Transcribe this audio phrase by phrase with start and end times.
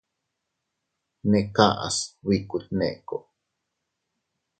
[1.29, 3.17] Neʼe kaʼas biku Nneeko.